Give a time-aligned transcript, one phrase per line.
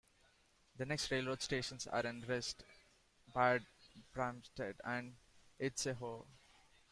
[0.77, 2.63] The next Railroad stations are in Wrist,
[3.35, 3.67] Bad
[4.15, 5.13] Bramstedt and
[5.59, 6.25] Itzehoe.